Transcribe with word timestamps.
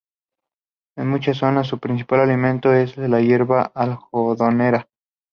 En 0.97 1.07
muchas 1.09 1.37
zonas 1.37 1.67
su 1.67 1.77
principal 1.77 2.21
alimento 2.21 2.73
es 2.73 2.97
la 2.97 3.21
hierba 3.21 3.61
algodonera. 3.61 4.87